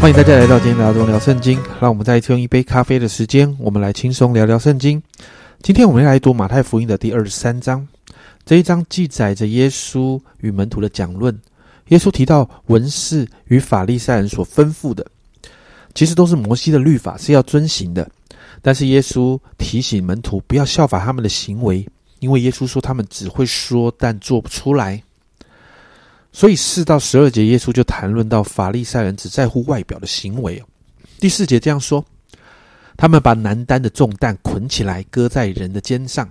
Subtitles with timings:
[0.00, 1.60] 欢迎大家来到今天聊中聊圣经。
[1.80, 5.02] 让我们再一次用一杯咖啡的时间，我们来轻松聊聊圣经。
[5.60, 7.86] 今天我们来读马太福音的第二十三章。
[8.46, 11.36] 这一章记载着耶稣与门徒的讲论。
[11.88, 15.04] 耶稣提到文士与法利赛人所吩咐的，
[15.94, 18.08] 其实都是摩西的律法，是要遵行的。
[18.62, 21.84] 但是耶稣提醒门徒不要效法他们的行为，
[22.20, 25.02] 因为耶稣说他们只会说，但做不出来。
[26.32, 30.62] 所以四到十二节，耶稣就谈论到法利赛人只在乎外表的行为。
[31.18, 32.04] 第四节这样说：
[32.96, 36.28] 他们把难担的重担捆起来，搁在人的肩上，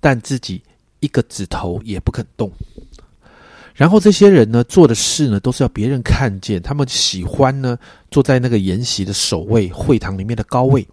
[0.00, 0.62] 但自己
[1.00, 2.50] 一个指头也不肯动。
[3.74, 6.60] 然后这些人呢，做的事呢，都是要别人看见。
[6.60, 7.78] 他们喜欢呢，
[8.10, 10.86] 坐在那个筵席的首位，会堂里面的高位。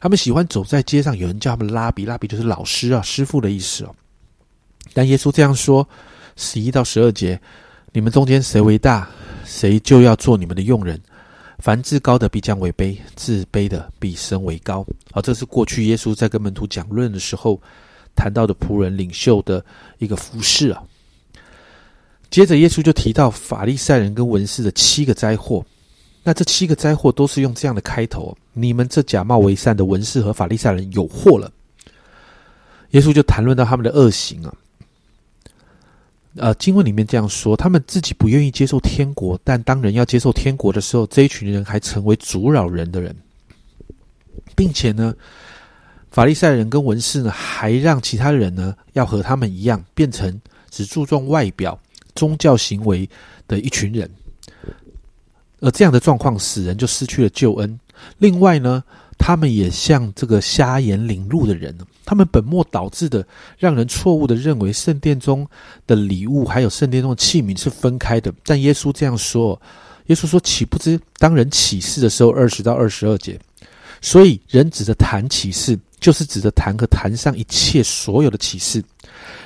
[0.00, 3.94] 他们喜欢走在街上，有人叫他们拉比，拉比就是老师啊，师傅的意思哦。
[4.92, 5.88] 但耶稣这样说：
[6.38, 7.38] 十一到十二节，
[7.92, 9.10] 你们中间谁为大，
[9.44, 10.98] 谁就要做你们的用人。
[11.58, 14.86] 凡自高的必将为卑，自卑的必升为高。
[15.10, 17.60] 好，这是过去耶稣在跟门徒讲论的时候
[18.14, 19.62] 谈到的仆人领袖的
[19.98, 20.80] 一个服饰啊。
[22.30, 25.64] 接着耶稣就提到法利赛人跟文士的七个灾祸。
[26.22, 31.50] 那这七个灾祸都是用这样的开头：你们这假冒为善的文士和法利赛人有祸了。
[32.90, 34.54] 耶稣就谈论到他们的恶行啊。
[36.38, 43.14] 呃，经文里面这样说：他们自己不愿意接受天国，但当人要接受天国的时候，这一群人还成为阻扰人的人，
[44.54, 45.14] 并且呢，
[46.10, 51.78] 法利赛人跟文士呢，还让其他人呢要和他们一样，变成只注重外表、
[52.14, 53.08] 宗教行为
[53.46, 54.08] 的一群人。
[55.60, 57.80] 而这样的状况，使人就失去了救恩。
[58.18, 58.84] 另外呢，
[59.18, 63.26] 他们也像这个瞎眼领路的人，他们本末倒置的，
[63.58, 65.46] 让人错误的认为圣殿中
[65.86, 68.32] 的礼物还有圣殿中的器皿是分开的。
[68.44, 69.60] 但耶稣这样说
[70.06, 73.38] ：“耶稣说，岂不知当人起誓的时候，二十到二十二节，
[74.00, 78.82] 所以人指着坛起誓，就是指着坛和坛上一切所有的启示。”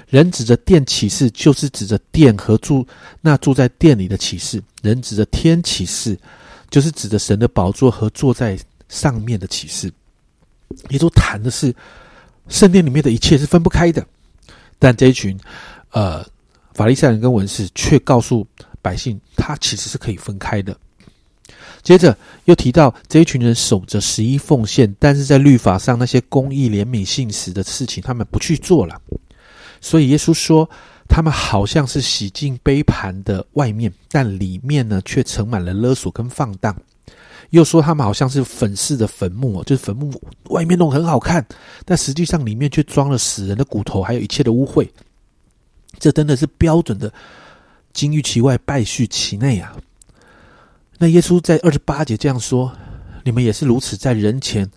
[0.08, 2.86] 人指着殿启示，就是指着殿和住
[3.22, 6.18] 那住在殿里的启示；人指着天启示，
[6.68, 8.58] 就是指着神的宝座和坐在
[8.92, 9.90] 上面的启示。
[10.90, 11.74] 也都谈的是
[12.48, 14.06] 圣殿里面的一切是分不开的。
[14.78, 15.38] 但这一群
[15.90, 16.24] 呃
[16.74, 18.46] 法利赛人跟文士却告诉
[18.80, 20.76] 百姓，他其实是可以分开的。
[21.82, 29.00] 接着又提到这一群人守着十一奉献，但是在律法上那些公义、怜悯、信实的事情，他们不去做了。
[29.80, 30.68] 所以耶稣说，
[31.08, 36.74] 他们好像是洗净杯盘的外面，但里面呢却盛满了勒索跟放荡。
[37.50, 40.12] 又说他们好像是粉饰的坟墓，就是坟墓
[40.50, 41.44] 外面弄很好看，
[41.84, 44.88] 但实际上里面却装了死人的骨头，还有一切的污秽。
[45.98, 47.12] 这真的是标准的
[47.92, 49.76] 金玉其外，败絮其内啊！
[50.98, 52.72] 那耶稣在二十八节这样说：
[53.24, 54.68] 你们也是如此，在人前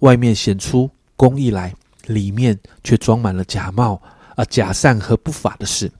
[0.00, 1.74] 外面显出公义来，
[2.06, 4.00] 里面却装满了假冒。
[4.36, 5.90] 啊，假善和不法的事，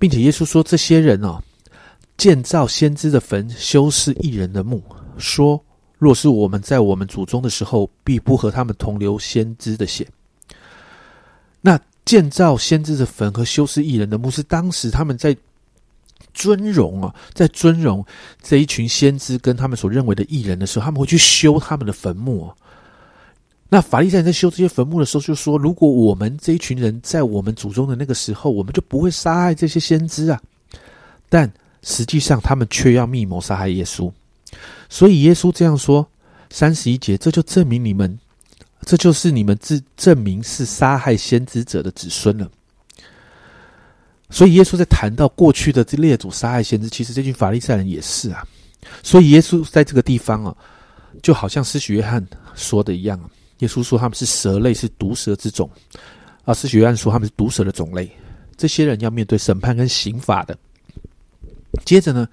[0.00, 1.40] 并且耶稣说，这些人哦，
[2.20, 4.82] 建造先知的坟，修饰异人的墓，
[5.16, 5.58] 说，
[5.96, 10.06] 若是我们在我们祖宗的时候，必不和他们同流先知的血。
[11.62, 15.34] 那建造先知的坟和修饰异人的墓，是当时他们在
[16.34, 18.04] 尊荣啊，在尊荣
[18.42, 22.52] 这一群先知跟他们所认为的异人的时候，他们会去修他们的坟墓。
[23.70, 30.38] 那法利赛人在修这些坟墓的时候，就说：如果我们这一群人在我们祖宗的那个时候，我们就不会杀害这些先知啊。
[31.30, 31.50] 但
[31.82, 34.10] 实际上，他们却要密谋杀害耶稣。
[34.88, 36.06] 所以耶稣这样说：
[36.50, 38.18] 三十一节，这就证明你们，
[38.84, 42.50] 这就是你们自证明是杀害先知者的子孙了。
[44.28, 48.46] 所以耶稣在谈到过去的这列祖杀害先知，其实这群法利赛人也是啊。
[49.02, 50.56] 所以耶稣在这个地方啊，
[51.22, 53.18] 就好像施洗约翰说的一样。
[53.58, 55.70] 耶稣说他们是蛇类，是毒蛇之种。
[56.44, 58.10] 啊，施洗约翰说他们是毒蛇的种类。
[58.56, 60.56] 这些人要面对审判跟刑罚的。
[61.84, 62.28] 接着呢，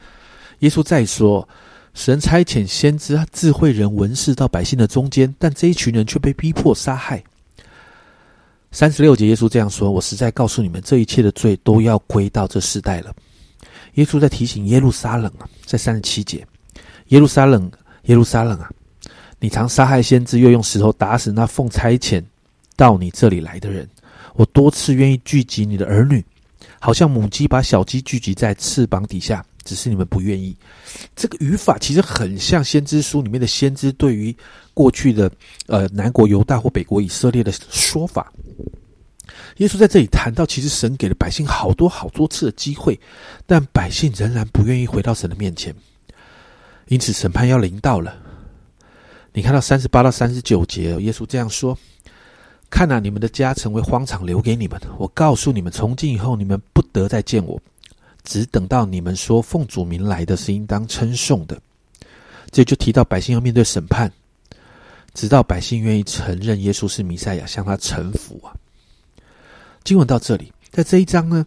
[0.59, 1.47] 耶稣再说，
[1.93, 7.23] 神差遣先知、智慧人、文士到百姓的中间，但这一群人却被逼迫杀害。
[8.71, 13.15] 三十六节，耶稣这样说：“我实在告诉你们，这一切的罪都要归到这世代了。”
[13.95, 16.45] 耶稣在提醒耶路撒冷啊，在三十七节，
[17.07, 17.71] 耶路撒冷，
[18.03, 18.69] 耶路撒冷啊。
[19.39, 22.23] 你常杀害先知，又用石头打死那奉差遣
[22.75, 23.87] 到你这里来的人。
[24.33, 26.23] 我多次愿意聚集你的儿女，
[26.79, 30.55] 好像母鸡把小鸡聚集在翅膀底下，只是你们不愿意。
[31.15, 34.35] 这个语法其实很像先知书里面的先知对于
[34.73, 35.31] 过去的
[35.67, 38.31] 呃南国犹大或北国以色列的说法。
[39.57, 42.99] 耶稣在这里谈到，其实神给了百姓好多好多次的机会，
[43.45, 45.73] 但百姓仍然不愿意回到神的面前。
[46.87, 48.15] 因此审判要临到了。
[49.33, 51.77] 你看到三十八到三十九节，耶稣这样说
[52.69, 54.79] ：“看啊，你们的家成为荒场，留给你们。
[54.97, 57.59] 我告诉你们，从今以后，你们不得再见我，
[58.23, 61.59] 只等到你们说奉主名来的是应当称颂的。”
[62.51, 64.11] 这就提到百姓要面对审判，
[65.13, 68.55] 直到百姓愿意承认耶稣是弥赛亚，向他臣服啊。
[69.83, 71.45] 经文到这里，在这一章呢，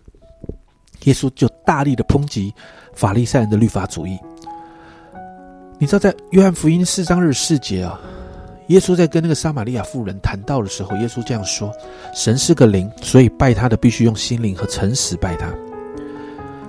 [1.05, 2.53] 耶稣就大力的抨击
[2.95, 4.19] 法利赛人的律法主义。
[5.79, 7.99] 你知道，在约翰福音四章二十四节啊，
[8.71, 11.73] 耶稣在跟那个撒玛利亚妇人谈到的时候，耶稣这样说
[12.15, 15.49] ：“神是个灵，所以拜他的必须用心灵和诚实拜他。”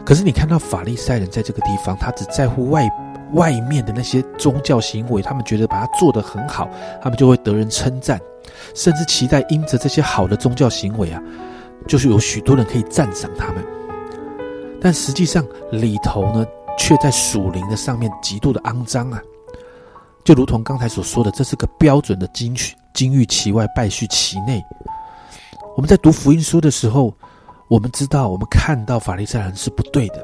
[0.05, 2.87] 可是你看到法利赛人在这个地方，他只在乎外。
[3.33, 6.69] 外面的那些宗教行为，他们觉得把它做得很好，
[7.01, 8.19] 他们就会得人称赞，
[8.75, 11.23] 甚至期待因着这些好的宗教行为啊，
[11.87, 13.63] 就是有许多人可以赞赏他们。
[14.81, 16.45] 但实际上里头呢，
[16.77, 19.23] 却在属灵的上面极度的肮脏啊，
[20.23, 24.63] 就如同刚才所说的，这是个标准的金曲金玉其外，败絮其内。
[25.75, 27.13] 我们在读福音书的时候，
[27.67, 30.23] 我们知道，我们看到法利赛人是不对的。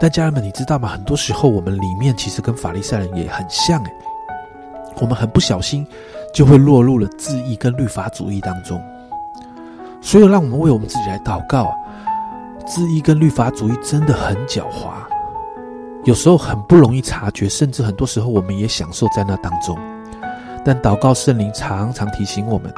[0.00, 0.88] 但家人们，你知道吗？
[0.88, 3.90] 很多时候，我们里面其实跟法利赛人也很像诶。
[4.96, 5.86] 我们很不小心，
[6.32, 8.80] 就会落入了自义跟律法主义当中。
[10.00, 11.74] 所以，让我们为我们自己来祷告啊！
[12.66, 14.92] 自义跟律法主义真的很狡猾，
[16.04, 19.78] 有时候很不容易察觉，甚至很多时候我们也享受在那当中。
[20.64, 22.72] 但祷告圣灵常常提醒我们，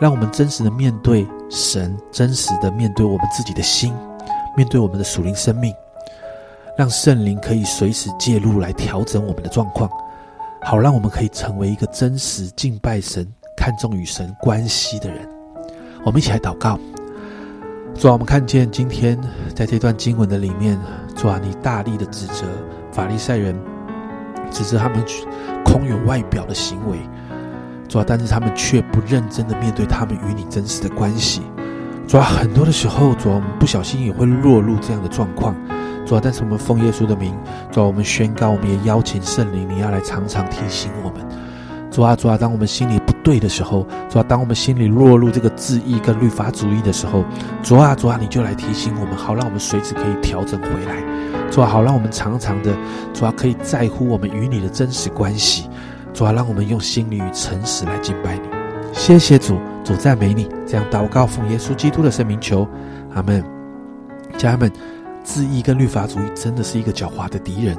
[0.00, 3.92] 让我们真实的面对神，真实的面对我们自己的心，
[4.56, 5.74] 面对我们的属灵生命。
[6.76, 9.90] 让圣灵可以随时介入来调整我们的状况，
[10.62, 15.28] 好让我们可以成为一个真实敬拜神、看重与神关系的人。
[16.04, 16.78] 我们一起来祷告，
[17.94, 19.18] 主啊，我们看见今天
[19.54, 20.78] 在这段经文的里面，
[21.14, 22.44] 主啊，你大力的指责
[22.90, 23.54] 法利赛人，
[24.50, 25.04] 指责他们
[25.64, 26.98] 空有外表的行为，
[27.88, 31.42] 主啊，但是他们却不认真的面对他们与你真实的关系。
[32.08, 35.54] 主啊，很多的时候，主啊，我们不小心也会落入这样的状况。
[36.04, 37.32] 主啊，但是我们奉耶稣的名，
[37.70, 41.24] 主啊，我们宣告，我们也邀请圣灵，你要来常常提醒我们。
[41.90, 47.24] 主啊，主啊，当我们心里对的时候，主啊，当我们心里落入这个自义跟律法主义的时候，
[47.62, 51.02] 主啊，主啊，你就来提醒我们，好让我们随时可以调整回来。
[51.50, 52.74] 主啊，好让我们常常的，
[53.12, 55.68] 主啊，可以在乎我们与你的真实关系。
[56.12, 58.42] 主啊，让我们用心灵与诚实来敬拜你。
[58.92, 60.48] 谢谢主，主赞美你。
[60.66, 62.66] 这样祷告，奉耶稣基督的圣名求，
[63.14, 63.42] 阿门。
[64.36, 64.72] 家人们。
[65.24, 67.78] 自义跟律法主义真的是一个狡猾的敌人。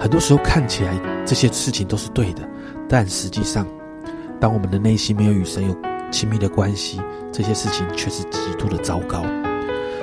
[0.00, 0.92] 很多时候看起来
[1.24, 2.42] 这些事情都是对的，
[2.88, 3.64] 但实际上，
[4.40, 5.76] 当我们的内心没有与神有
[6.10, 7.00] 亲密的关系，
[7.30, 9.22] 这些事情却是极度的糟糕。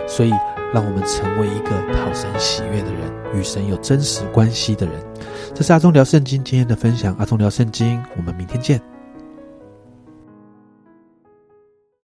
[0.07, 0.31] 所以，
[0.73, 4.95] 让我们成为一个讨神喜悦的人，与神有真实关系的人。
[5.53, 7.13] 这是阿忠聊圣经今天的分享。
[7.19, 8.96] 阿忠聊圣经，我们明天见。